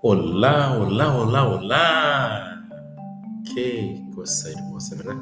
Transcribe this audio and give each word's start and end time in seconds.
Hola, 0.00 0.78
hola, 0.78 1.12
hola, 1.12 1.48
hola. 1.48 2.68
Qué 3.52 4.00
cosa 4.14 4.52
hermosa, 4.52 4.94
¿verdad? 4.94 5.20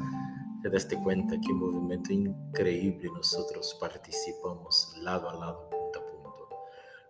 Te 0.61 0.69
das 0.69 0.87
cuenta 1.03 1.35
qué 1.41 1.51
movimiento 1.51 2.13
increíble 2.13 3.09
nosotros 3.11 3.75
participamos 3.81 4.95
lado 5.01 5.31
a 5.31 5.33
lado, 5.33 5.67
punto 5.71 5.99
a 5.99 6.03
punto. 6.03 6.49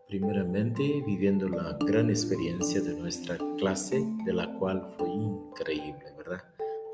Primeramente, 0.08 1.04
viviendo 1.06 1.50
la 1.50 1.78
gran 1.86 2.10
experiencia 2.10 2.80
de 2.80 2.96
nuestra 2.96 3.38
clase, 3.58 4.02
de 4.24 4.32
la 4.32 4.50
cual 4.58 4.88
fue 4.98 5.10
increíble, 5.10 6.14
¿verdad? 6.18 6.46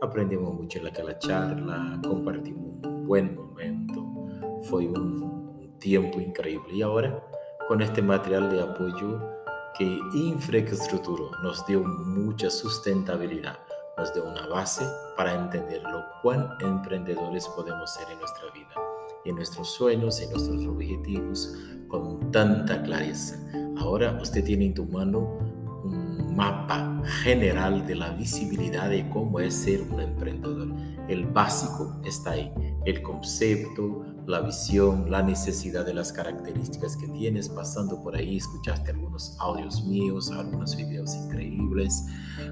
Aprendimos 0.01 0.55
mucho 0.55 0.79
en 0.79 0.85
la, 0.85 1.03
la 1.03 1.19
charla, 1.19 2.01
compartimos 2.03 2.83
un 2.83 3.05
buen 3.05 3.35
momento, 3.35 4.03
fue 4.63 4.87
un 4.87 5.77
tiempo 5.77 6.19
increíble. 6.19 6.73
Y 6.73 6.81
ahora, 6.81 7.23
con 7.67 7.79
este 7.83 8.01
material 8.01 8.49
de 8.49 8.63
apoyo, 8.63 9.42
que 9.77 9.99
infraestructura 10.13 11.37
nos 11.41 11.65
dio 11.65 11.83
mucha 11.83 12.49
sustentabilidad, 12.49 13.57
nos 13.97 14.13
dio 14.13 14.23
una 14.25 14.47
base 14.47 14.85
para 15.17 15.33
entender 15.33 15.81
lo 15.83 16.03
cuán 16.21 16.47
emprendedores 16.61 17.47
podemos 17.49 17.93
ser 17.93 18.07
en 18.11 18.19
nuestra 18.19 18.51
vida, 18.53 18.73
en 19.25 19.35
nuestros 19.35 19.71
sueños, 19.71 20.19
en 20.19 20.31
nuestros 20.31 20.65
objetivos, 20.65 21.57
con 21.87 22.31
tanta 22.31 22.81
clareza. 22.83 23.37
Ahora 23.77 24.17
usted 24.21 24.43
tiene 24.43 24.67
en 24.67 24.73
tu 24.73 24.85
mano 24.85 25.19
un 25.83 26.35
mapa 26.35 27.01
general 27.23 27.85
de 27.85 27.95
la 27.95 28.11
visibilidad 28.11 28.89
de 28.89 29.09
cómo 29.09 29.39
es 29.39 29.53
ser 29.53 29.81
un 29.81 29.99
emprendedor. 29.99 30.67
El 31.07 31.25
básico 31.25 31.99
está 32.03 32.31
ahí, 32.31 32.51
el 32.85 33.01
concepto, 33.01 34.05
la 34.27 34.41
visión, 34.41 35.09
la 35.09 35.21
necesidad 35.21 35.85
de 35.85 35.93
las 35.93 36.11
características 36.11 36.95
que 36.97 37.07
tienes. 37.07 37.49
Pasando 37.49 38.01
por 38.01 38.15
ahí, 38.15 38.37
escuchaste 38.37 38.91
algunos 38.91 39.35
audios 39.39 39.83
míos, 39.83 40.31
algunos 40.31 40.75
videos 40.75 41.15
increíbles. 41.15 42.05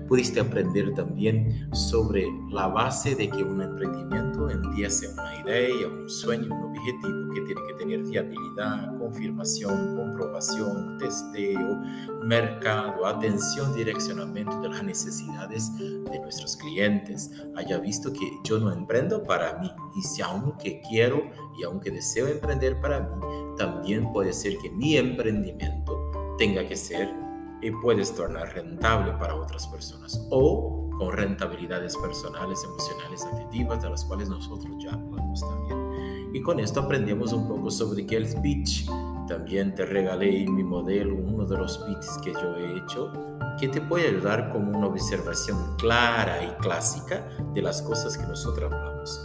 Pudiste 0.08 0.40
aprender 0.40 0.94
también 0.94 1.70
sobre 1.74 2.26
la 2.50 2.68
base 2.68 3.16
de 3.16 3.30
que 3.30 3.44
un 3.44 3.62
emprendimiento 3.62 4.50
empiece 4.50 5.08
una 5.14 5.40
idea, 5.40 5.88
un 5.88 6.10
sueño, 6.10 6.54
un 6.54 6.76
objetivo 6.76 7.34
que 7.34 7.42
tiene 7.42 7.62
que 7.68 7.74
tener 7.76 8.04
fiabilidad, 8.06 8.98
confirmación, 9.00 9.96
comprobación, 9.96 10.98
testeo, 10.98 11.78
mercado, 12.24 13.06
atención, 13.06 13.74
direccionamiento 13.74 14.60
de 14.62 14.70
las 14.70 14.84
necesidades 14.84 15.76
de 15.78 16.20
nuestros 16.20 16.58
clientes. 16.58 17.32
Haya 17.56 17.78
visto 17.80 18.12
que 18.12 18.32
yo 18.44 18.60
no 18.60 18.72
emprendo 18.72 19.24
para 19.24 19.58
mí 19.60 19.72
y 19.96 20.02
si 20.02 20.22
aunque 20.22 20.82
quiero 20.90 21.24
y 21.62 21.64
aunque 21.64 21.92
deseo 21.92 22.28
emprender 22.28 22.82
para 22.82 23.02
mí, 23.02 23.26
también 23.56 24.12
puede 24.12 24.34
ser 24.34 24.58
que 24.58 24.72
mi 24.72 24.98
emprendimiento 24.98 26.12
tenga 26.38 26.68
que 26.68 26.76
ser 26.76 27.14
y 27.62 27.70
puedes 27.70 28.16
tornar 28.16 28.52
rentable 28.56 29.14
para 29.14 29.36
otras 29.36 29.68
personas 29.68 30.28
o 30.32 30.90
con 30.98 31.12
rentabilidades 31.12 31.96
personales, 31.98 32.64
emocionales, 32.64 33.24
afectivas, 33.26 33.82
de 33.84 33.90
las 33.92 34.04
cuales 34.06 34.28
nosotros 34.30 34.72
ya 34.80 34.94
hablamos 34.94 35.42
también. 35.42 36.32
Y 36.34 36.42
con 36.42 36.60
esto 36.60 36.80
aprendemos 36.80 37.32
un 37.32 37.48
poco 37.48 37.70
sobre 37.70 38.06
es 38.10 38.32
speech. 38.32 38.88
También 39.28 39.76
te 39.76 39.86
regalé 39.86 40.48
mi 40.50 40.64
modelo 40.64 41.16
uno 41.16 41.46
de 41.46 41.58
los 41.58 41.86
bits 41.88 42.18
que 42.24 42.34
yo 42.34 42.56
he 42.56 42.78
hecho 42.78 43.14
que 43.60 43.68
te 43.68 43.80
puede 43.82 44.08
ayudar 44.08 44.50
como 44.50 44.76
una 44.76 44.88
observación 44.88 45.76
clara 45.78 46.44
y 46.44 46.50
clásica 46.62 47.28
de 47.54 47.62
las 47.62 47.84
cosas 47.84 48.18
que 48.18 48.26
nosotros 48.26 48.72
hablamos. 48.72 49.24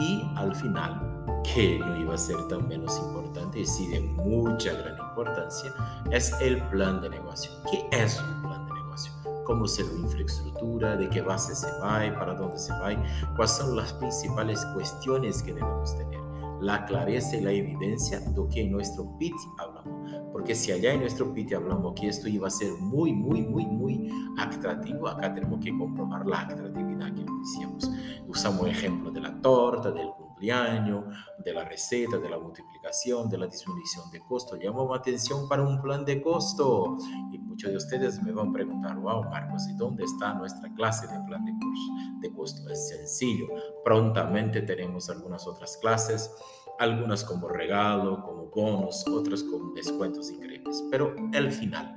Y 0.00 0.22
al 0.36 0.54
final, 0.54 1.07
que 1.54 1.78
no 1.78 1.96
iba 1.96 2.14
a 2.14 2.18
ser 2.18 2.36
tan 2.48 2.68
menos 2.68 2.98
importante 2.98 3.60
y 3.60 3.66
sí 3.66 3.86
de 3.88 4.00
mucha 4.00 4.72
gran 4.72 4.98
importancia, 4.98 5.72
es 6.10 6.32
el 6.40 6.62
plan 6.68 7.00
de 7.00 7.10
negocio. 7.10 7.50
¿Qué 7.70 7.86
es 7.90 8.20
un 8.20 8.42
plan 8.42 8.66
de 8.66 8.74
negocio? 8.74 9.12
¿Cómo 9.44 9.66
se 9.66 9.84
lo 9.84 9.96
infraestructura? 9.98 10.96
¿De 10.96 11.08
qué 11.08 11.22
base 11.22 11.54
se 11.54 11.70
va? 11.80 12.04
y 12.04 12.10
¿Para 12.10 12.34
dónde 12.34 12.58
se 12.58 12.72
va? 12.72 12.90
¿Cuáles 13.34 13.52
son 13.52 13.76
las 13.76 13.92
principales 13.94 14.64
cuestiones 14.74 15.42
que 15.42 15.54
debemos 15.54 15.96
tener? 15.96 16.20
La 16.60 16.84
clareza 16.84 17.36
y 17.36 17.40
la 17.40 17.52
evidencia 17.52 18.20
de 18.20 18.48
que 18.48 18.62
en 18.62 18.72
nuestro 18.72 19.16
PIT 19.18 19.34
hablamos. 19.58 20.12
Porque 20.32 20.54
si 20.54 20.72
allá 20.72 20.92
en 20.92 21.00
nuestro 21.00 21.32
PIT 21.32 21.54
hablamos 21.54 21.94
que 21.98 22.08
esto 22.08 22.28
iba 22.28 22.48
a 22.48 22.50
ser 22.50 22.72
muy, 22.80 23.12
muy, 23.12 23.42
muy, 23.42 23.64
muy 23.64 24.10
atractivo, 24.38 25.08
acá 25.08 25.32
tenemos 25.32 25.64
que 25.64 25.76
comprobar 25.76 26.26
la 26.26 26.40
atractividad 26.40 27.14
que 27.14 27.22
lo 27.22 27.38
decíamos. 27.38 27.90
Usamos 28.26 28.66
ejemplo 28.66 29.10
de 29.10 29.20
la 29.20 29.40
torta, 29.40 29.90
del 29.90 30.10
año, 30.46 31.08
de 31.38 31.52
la 31.52 31.64
receta, 31.64 32.18
de 32.18 32.30
la 32.30 32.38
multiplicación, 32.38 33.28
de 33.28 33.38
la 33.38 33.46
disminución 33.46 34.10
de 34.10 34.20
costo. 34.20 34.56
Llamo 34.56 34.94
atención 34.94 35.48
para 35.48 35.62
un 35.62 35.80
plan 35.82 36.04
de 36.04 36.22
costo. 36.22 36.96
Y 37.32 37.38
muchos 37.38 37.70
de 37.70 37.76
ustedes 37.76 38.22
me 38.22 38.32
van 38.32 38.50
a 38.50 38.52
preguntar, 38.52 38.96
wow, 38.96 39.24
Marcos, 39.24 39.68
¿y 39.68 39.76
dónde 39.76 40.04
está 40.04 40.34
nuestra 40.34 40.72
clase 40.74 41.06
de 41.06 41.20
plan 41.26 41.44
de, 41.44 41.52
curso, 41.52 41.92
de 42.20 42.32
costo? 42.32 42.70
Es 42.70 42.88
sencillo. 42.88 43.46
Prontamente 43.84 44.62
tenemos 44.62 45.10
algunas 45.10 45.46
otras 45.46 45.76
clases, 45.78 46.30
algunas 46.78 47.24
como 47.24 47.48
regalo, 47.48 48.22
como 48.22 48.46
bonos, 48.46 49.04
otras 49.08 49.42
con 49.42 49.74
descuentos 49.74 50.30
increíbles. 50.30 50.84
Pero 50.90 51.14
al 51.34 51.50
final, 51.50 51.96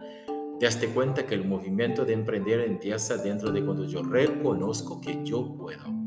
te 0.59 0.65
das 0.65 0.77
cuenta 0.93 1.25
que 1.25 1.35
el 1.35 1.47
movimiento 1.47 2.05
de 2.05 2.13
emprender 2.13 2.61
empieza 2.61 3.17
dentro 3.17 3.51
de 3.51 3.63
cuando 3.63 3.85
yo 3.85 4.03
reconozco 4.03 4.99
que 4.99 5.23
yo 5.23 5.55
puedo 5.55 6.00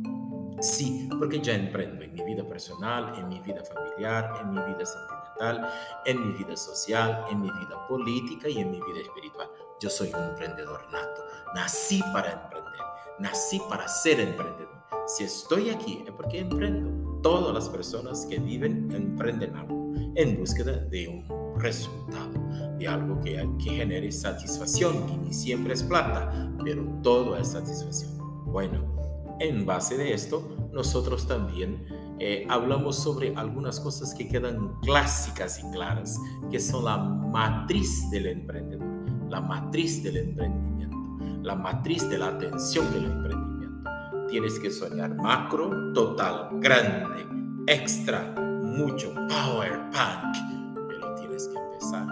Sí, 0.65 1.11
porque 1.19 1.43
ya 1.43 1.53
emprendo 1.53 2.03
en 2.03 2.15
mi 2.15 2.23
vida 2.23 2.43
personal, 2.43 3.15
en 3.19 3.29
mi 3.29 3.39
vida 3.41 3.63
familiar, 3.63 4.33
en 4.41 4.51
mi 4.51 4.61
vida 4.63 4.87
sentimental, 4.87 5.71
en 6.07 6.27
mi 6.27 6.33
vida 6.39 6.57
social, 6.57 7.27
en 7.31 7.43
mi 7.43 7.51
vida 7.51 7.87
política 7.87 8.49
y 8.49 8.61
en 8.61 8.71
mi 8.71 8.81
vida 8.81 9.03
espiritual. 9.03 9.47
Yo 9.79 9.91
soy 9.91 10.09
un 10.15 10.25
emprendedor 10.25 10.91
nato. 10.91 11.23
Nací 11.55 12.03
para 12.15 12.33
emprender. 12.33 12.81
Nací 13.19 13.61
para 13.69 13.87
ser 13.87 14.21
emprendedor. 14.21 14.83
Si 15.07 15.25
estoy 15.25 15.69
aquí 15.69 16.03
es 16.07 16.13
porque 16.13 16.39
emprendo. 16.39 17.21
Todas 17.21 17.53
las 17.53 17.69
personas 17.69 18.25
que 18.25 18.39
viven 18.39 18.91
emprenden 18.91 19.55
algo 19.57 19.93
en 20.15 20.39
búsqueda 20.39 20.77
de 20.77 21.09
un 21.09 21.61
resultado, 21.61 22.33
de 22.79 22.89
algo 22.89 23.21
que, 23.21 23.47
que 23.63 23.71
genere 23.71 24.11
satisfacción, 24.11 25.07
que 25.07 25.17
ni 25.19 25.35
siempre 25.35 25.75
es 25.75 25.83
plata, 25.83 26.51
pero 26.65 26.83
todo 27.03 27.37
es 27.37 27.49
satisfacción. 27.49 28.17
Bueno, 28.47 28.95
en 29.41 29.67
base 29.67 29.97
de 29.97 30.12
esto, 30.12 30.56
nosotros 30.72 31.27
también 31.27 31.87
eh, 32.19 32.47
hablamos 32.49 32.97
sobre 32.97 33.34
algunas 33.37 33.81
cosas 33.81 34.15
que 34.15 34.28
quedan 34.28 34.81
clásicas 34.83 35.61
y 35.61 35.71
claras, 35.72 36.19
que 36.50 36.61
son 36.61 36.84
la 36.84 36.99
matriz 36.99 38.11
del 38.11 38.27
emprendedor, 38.27 38.87
la 39.28 39.41
matriz 39.41 40.03
del 40.03 40.17
emprendimiento, 40.19 40.97
la 41.43 41.56
matriz 41.56 42.09
de 42.09 42.19
la 42.19 42.28
atención 42.28 42.93
del 42.93 43.06
emprendimiento. 43.06 43.91
Tienes 44.28 44.59
que 44.59 44.71
soñar 44.71 45.15
macro, 45.15 45.93
total, 45.93 46.49
grande, 46.61 47.27
extra, 47.66 48.34
mucho, 48.41 49.15
power, 49.28 49.91
punk, 49.91 50.89
pero 50.89 51.15
tienes 51.15 51.49
que 51.49 51.59
empezar. 51.59 52.06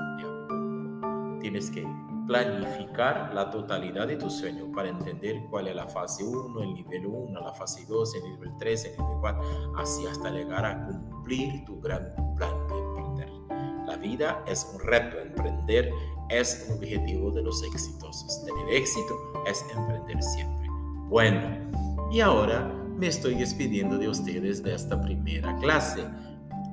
Tienes 1.41 1.71
que 1.71 1.83
planificar 2.33 3.35
la 3.35 3.51
totalidad 3.51 4.07
de 4.07 4.17
tu 4.17 4.31
sueño 4.31 4.73
para 4.73 4.89
entender 4.89 5.43
cuál 5.51 5.69
es 5.69 5.77
la 5.77 5.87
fase 5.87 6.25
1, 6.25 6.63
el 6.63 6.73
nivel 6.73 7.05
1, 7.07 7.41
la 7.41 7.53
fase 7.53 7.85
2, 7.87 8.15
el 8.15 8.23
nivel 8.23 8.51
3, 8.59 8.85
el 8.87 8.93
nivel 8.93 9.17
4, 9.21 9.75
así 9.77 10.07
hasta 10.07 10.31
llegar 10.31 10.65
a 10.65 10.87
cumplir 10.87 11.63
tu 11.67 11.79
gran 11.83 12.15
plan 12.35 12.55
de 12.69 12.79
emprender. 12.79 13.29
La 13.87 13.97
vida 13.97 14.43
es 14.47 14.67
un 14.73 14.81
reto, 14.81 15.19
emprender 15.19 15.93
es 16.31 16.67
un 16.71 16.77
objetivo 16.79 17.31
de 17.33 17.43
los 17.43 17.63
exitosos. 17.65 18.43
Tener 18.47 18.77
éxito 18.77 19.15
es 19.47 19.63
emprender 19.77 20.23
siempre. 20.23 20.69
Bueno, 21.11 21.43
y 22.11 22.21
ahora 22.21 22.63
me 22.97 23.09
estoy 23.09 23.35
despidiendo 23.35 23.99
de 23.99 24.09
ustedes 24.09 24.63
de 24.63 24.75
esta 24.75 24.99
primera 25.03 25.55
clase. 25.59 26.03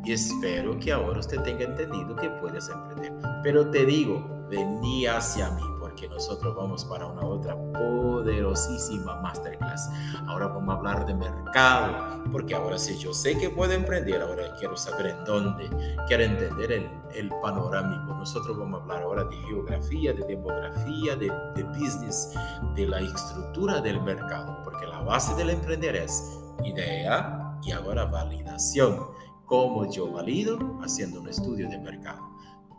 Y 0.06 0.14
espero 0.14 0.80
que 0.80 0.94
ahora 0.94 1.20
usted 1.20 1.42
tenga 1.42 1.66
entendido 1.66 2.16
que 2.16 2.30
puedes 2.30 2.70
emprender. 2.70 3.12
Pero 3.44 3.70
te 3.70 3.86
digo, 3.86 4.39
vení 4.50 5.06
hacia 5.06 5.52
mí, 5.52 5.62
porque 5.80 6.08
nosotros 6.08 6.56
vamos 6.56 6.84
para 6.86 7.06
una 7.06 7.26
otra 7.26 7.56
poderosísima 7.74 9.22
masterclass. 9.22 9.90
Ahora 10.28 10.48
vamos 10.48 10.76
a 10.76 10.78
hablar 10.78 11.06
de 11.06 11.14
mercado, 11.14 12.24
porque 12.32 12.56
ahora 12.56 12.78
sí 12.78 12.98
yo 12.98 13.14
sé 13.14 13.38
que 13.38 13.50
puedo 13.50 13.72
emprender, 13.74 14.22
ahora 14.22 14.56
quiero 14.58 14.76
saber 14.76 15.08
en 15.08 15.26
dónde, 15.26 15.70
quiero 16.08 16.24
entender 16.24 16.72
el, 16.72 16.90
el 17.14 17.30
panorámico. 17.42 18.14
Nosotros 18.14 18.58
vamos 18.58 18.80
a 18.80 18.84
hablar 18.84 19.04
ahora 19.04 19.24
de 19.26 19.36
geografía, 19.48 20.14
de 20.14 20.26
demografía, 20.26 21.16
de, 21.16 21.32
de 21.56 21.64
business, 21.64 22.34
de 22.76 22.88
la 22.88 23.00
estructura 23.00 23.82
del 23.82 24.02
mercado, 24.02 24.62
porque 24.64 24.88
la 24.88 25.02
base 25.02 25.36
del 25.36 25.52
emprender 25.52 25.96
es 25.96 26.40
idea 26.64 27.58
y 27.64 27.72
ahora 27.72 28.06
validación. 28.06 29.20
¿Cómo 29.46 29.90
yo 29.92 30.12
valido? 30.12 30.60
Haciendo 30.84 31.22
un 31.22 31.28
estudio 31.28 31.68
de 31.70 31.80
mercado 31.80 32.30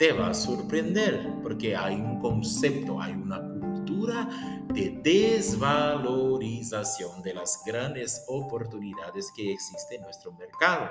te 0.01 0.13
va 0.13 0.31
a 0.31 0.35
sorprender 0.35 1.29
porque 1.43 1.77
hay 1.77 1.97
un 1.97 2.19
concepto, 2.21 3.03
hay 3.03 3.13
una 3.13 3.39
cultura 3.39 4.27
de 4.73 4.99
desvalorización 5.05 7.23
de 7.23 7.35
las 7.35 7.63
grandes 7.67 8.25
oportunidades 8.27 9.31
que 9.37 9.53
existen 9.53 9.99
en 9.99 10.05
nuestro 10.05 10.33
mercado. 10.33 10.89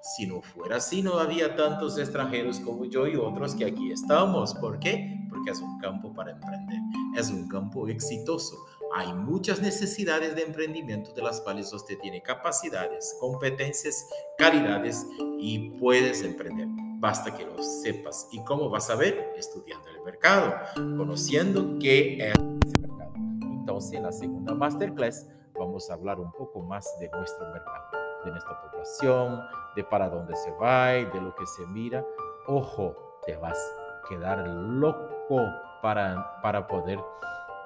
Si 0.00 0.28
no 0.28 0.42
fuera 0.42 0.76
así, 0.76 1.02
no 1.02 1.18
había 1.18 1.56
tantos 1.56 1.98
extranjeros 1.98 2.60
como 2.60 2.84
yo 2.84 3.08
y 3.08 3.16
otros 3.16 3.56
que 3.56 3.64
aquí 3.64 3.90
estamos. 3.90 4.54
¿Por 4.54 4.78
qué? 4.78 5.26
Porque 5.28 5.50
es 5.50 5.58
un 5.58 5.80
campo 5.80 6.14
para 6.14 6.30
emprender. 6.30 6.78
es 7.16 7.30
un 7.30 7.48
campo 7.48 7.88
exitoso. 7.88 8.64
Hay 8.94 9.12
muchas 9.12 9.60
necesidades 9.60 10.36
de 10.36 10.42
emprendimiento 10.42 11.12
de 11.14 11.22
las 11.22 11.40
cuales 11.40 11.72
usted 11.72 11.98
tiene 11.98 12.22
capacidades, 12.22 13.16
competencias, 13.18 14.06
calidades 14.38 15.04
y 15.40 15.70
puedes 15.70 16.22
emprender. 16.22 16.85
Basta 17.06 17.32
que 17.32 17.46
lo 17.46 17.62
sepas. 17.62 18.28
¿Y 18.32 18.42
cómo 18.42 18.68
vas 18.68 18.90
a 18.90 18.96
ver? 18.96 19.32
Estudiando 19.36 19.88
el 19.90 20.02
mercado, 20.02 20.52
conociendo 20.74 21.78
qué 21.78 22.14
es 22.14 22.34
ese 22.66 22.80
mercado. 22.80 23.12
Entonces, 23.42 23.92
en 23.92 24.02
la 24.02 24.10
segunda 24.10 24.54
masterclass 24.56 25.24
vamos 25.56 25.88
a 25.88 25.94
hablar 25.94 26.18
un 26.18 26.32
poco 26.32 26.62
más 26.62 26.84
de 26.98 27.08
nuestro 27.10 27.46
mercado, 27.52 27.84
de 28.24 28.32
nuestra 28.32 28.60
población, 28.60 29.40
de 29.76 29.84
para 29.84 30.10
dónde 30.10 30.34
se 30.34 30.50
va, 30.60 30.94
de 30.94 31.20
lo 31.20 31.32
que 31.36 31.46
se 31.46 31.64
mira. 31.68 32.04
Ojo, 32.48 33.20
te 33.24 33.36
vas 33.36 33.56
a 33.56 34.08
quedar 34.08 34.44
loco 34.48 35.44
para, 35.82 36.40
para 36.42 36.66
poder 36.66 36.98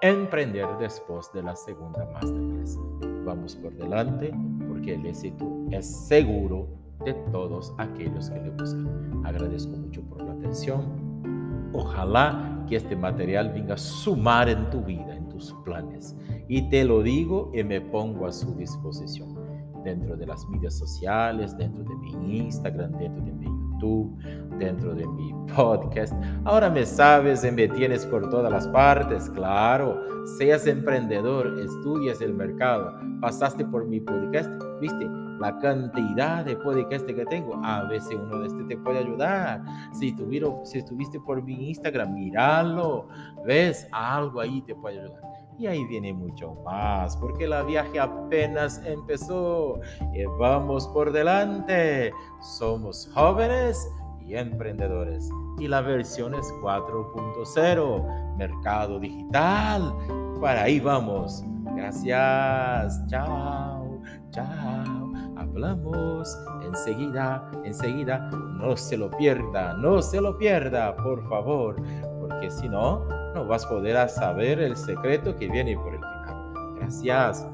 emprender 0.03 0.69
después 0.77 1.33
de 1.33 1.45
la 1.45 1.57
segunda 1.57 2.05
masterclass. 2.13 2.77
Vamos 3.25 3.57
por 3.57 3.73
delante 3.73 4.35
porque 4.69 4.97
el 4.97 5.07
éxito 5.07 5.47
es 5.71 6.09
seguro 6.09 6.69
de 7.05 7.15
todos 7.33 7.73
aquellos 7.79 8.31
que 8.31 8.41
le 8.41 8.51
buscan. 8.51 9.23
Agradezco 9.25 9.77
mucho 9.77 10.03
por 10.03 10.23
la 10.23 10.33
atención. 10.33 11.71
Ojalá 11.73 12.65
que 12.69 12.77
este 12.77 12.97
material 12.97 13.53
venga 13.53 13.75
a 13.75 13.79
sumar 13.79 14.49
en 14.49 14.69
tu 14.71 14.83
vida, 14.83 15.17
en 15.17 15.29
tus 15.29 15.53
planes. 15.65 16.17
Y 16.49 16.69
te 16.69 16.85
lo 16.85 17.03
digo 17.03 17.51
y 17.55 17.63
me 17.65 17.81
pongo 17.81 18.27
a 18.27 18.33
su 18.33 18.55
disposición 18.57 19.39
dentro 19.85 20.17
de 20.17 20.27
las 20.27 20.47
medias 20.49 20.75
sociales, 20.75 21.57
dentro 21.57 21.85
de 21.85 21.95
mi 21.97 22.39
Instagram, 22.39 22.93
dentro 22.99 23.25
de 23.25 23.33
mi 23.33 23.47
YouTube, 23.81 24.17
dentro 24.59 24.95
de 24.95 25.07
mi 25.07 25.33
podcast. 25.55 26.13
Ahora 26.45 26.71
me 26.71 26.85
sabes 26.85 27.45
y 27.45 27.51
me 27.51 27.69
tienes 27.69 28.07
por 28.07 28.29
todas 28.31 28.53
las 28.53 28.69
partes, 28.69 29.29
claro. 29.31 30.01
Seas 30.39 30.67
emprendedor, 30.67 31.59
estudias 31.61 32.21
el 32.21 32.35
mercado, 32.35 32.95
pasaste 33.21 33.65
por 33.65 33.87
mi 33.87 34.01
podcast, 34.01 34.51
viste 34.81 35.07
la 35.41 35.59
cantidad 35.59 36.45
de 36.45 36.57
podcast 36.57 37.07
que 37.07 37.25
tengo. 37.27 37.59
A 37.65 37.85
veces 37.85 38.17
uno 38.23 38.41
de 38.41 38.49
este 38.49 38.65
te 38.65 38.77
puede 38.77 38.99
ayudar. 38.99 39.63
Si, 39.93 40.15
tuvieron, 40.15 40.67
si 40.67 40.79
estuviste 40.79 41.19
por 41.21 41.43
mi 41.43 41.71
Instagram, 41.71 42.15
míralo, 42.15 43.09
ves 43.47 43.89
algo 43.93 44.41
ahí 44.41 44.61
te 44.63 44.75
puede 44.75 45.01
ayudar. 45.01 45.40
Y 45.61 45.67
ahí 45.67 45.85
viene 45.85 46.15
mucho 46.15 46.55
más, 46.65 47.19
porque 47.19 47.47
la 47.47 47.63
viaje 47.63 48.01
apenas 48.01 48.81
empezó. 48.87 49.79
Y 50.15 50.25
vamos 50.39 50.89
por 50.89 51.13
delante. 51.13 52.15
Somos 52.41 53.11
jóvenes 53.13 53.87
y 54.23 54.37
emprendedores. 54.37 55.29
Y 55.59 55.69
la 55.69 55.83
versión 55.83 56.35
es 56.35 56.51
4.0, 56.63 58.37
mercado 58.39 58.99
digital. 58.99 59.95
Para 60.41 60.63
ahí 60.63 60.81
vamos. 60.81 61.45
Gracias. 61.77 63.07
Chao. 63.09 64.01
Chao. 64.31 65.13
Hablamos 65.37 66.39
enseguida, 66.63 67.51
enseguida. 67.65 68.31
No 68.31 68.79
se 68.79 68.97
lo 68.97 69.11
pierda, 69.11 69.75
no 69.75 70.01
se 70.01 70.23
lo 70.23 70.39
pierda, 70.39 70.97
por 70.97 71.29
favor. 71.29 71.77
Porque 72.19 72.51
si 72.51 72.67
no, 72.67 73.20
no 73.35 73.47
vas 73.47 73.65
a 73.65 73.69
poder 73.69 74.09
saber 74.09 74.61
el 74.61 74.77
secreto 74.77 75.37
que 75.37 75.49
viene 75.49 75.77
por 75.77 75.95
el 75.95 76.01
final. 76.01 76.53
Gracias. 76.77 77.47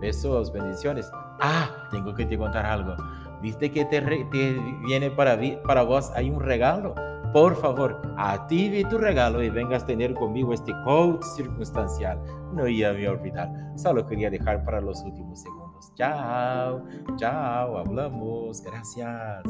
Besos, 0.00 0.52
bendiciones. 0.52 1.10
Ah, 1.40 1.88
tengo 1.90 2.14
que 2.14 2.26
te 2.26 2.36
contar 2.36 2.66
algo. 2.66 2.96
¿Viste 3.40 3.70
que 3.70 3.84
te, 3.84 4.00
viene 4.86 5.10
para, 5.10 5.38
para 5.66 5.82
vos? 5.82 6.10
Hay 6.14 6.30
un 6.30 6.40
regalo. 6.40 6.94
Por 7.32 7.56
favor, 7.56 8.02
active 8.18 8.84
tu 8.84 8.98
regalo 8.98 9.42
y 9.42 9.48
vengas 9.48 9.84
a 9.84 9.86
tener 9.86 10.12
conmigo 10.14 10.52
este 10.52 10.72
coach 10.84 11.22
circunstancial. 11.36 12.20
No 12.52 12.68
iba 12.68 12.90
a 12.90 13.10
olvidar. 13.10 13.50
Solo 13.76 14.06
quería 14.06 14.28
dejar 14.28 14.64
para 14.64 14.80
los 14.80 15.02
últimos 15.02 15.40
segundos. 15.40 15.92
Chao, 15.94 16.82
chao, 17.16 17.78
hablamos. 17.78 18.62
Gracias. 18.62 19.42